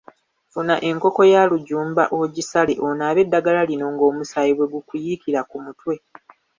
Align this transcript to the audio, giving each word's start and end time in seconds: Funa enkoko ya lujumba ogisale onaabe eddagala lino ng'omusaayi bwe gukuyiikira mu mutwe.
Funa 0.51 0.75
enkoko 0.89 1.21
ya 1.33 1.41
lujumba 1.49 2.03
ogisale 2.19 2.73
onaabe 2.87 3.19
eddagala 3.25 3.61
lino 3.69 3.85
ng'omusaayi 3.93 4.51
bwe 4.55 4.71
gukuyiikira 4.73 5.39
mu 5.49 5.57
mutwe. 5.65 5.95